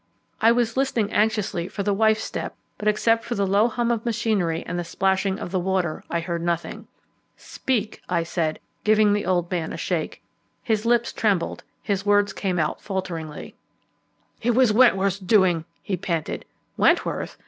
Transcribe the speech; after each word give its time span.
I 0.41 0.51
was 0.51 0.75
listening 0.77 1.13
anxiously 1.13 1.67
for 1.67 1.83
the 1.83 1.93
wife's 1.93 2.23
step, 2.23 2.55
but 2.79 2.87
except 2.87 3.23
for 3.23 3.35
the 3.35 3.45
low 3.45 3.67
hum 3.67 3.91
of 3.91 4.03
machinery 4.03 4.63
and 4.65 4.79
the 4.79 4.83
splashing 4.83 5.37
of 5.37 5.51
the 5.51 5.59
water 5.59 6.03
I 6.09 6.21
heard 6.21 6.41
nothing. 6.41 6.87
"Speak," 7.37 8.01
I 8.09 8.23
said, 8.23 8.57
giving 8.83 9.13
the 9.13 9.27
old 9.27 9.51
man 9.51 9.71
a 9.71 9.77
shake. 9.77 10.23
His 10.63 10.87
lips 10.87 11.13
trembled, 11.13 11.63
his 11.83 12.03
words 12.03 12.33
came 12.33 12.57
out 12.57 12.81
falteringly. 12.81 13.53
"It 14.41 14.55
was 14.55 14.73
Wentworth's 14.73 15.19
doing," 15.19 15.65
he 15.83 15.97
panted. 15.97 16.45
"Wentworth? 16.77 17.37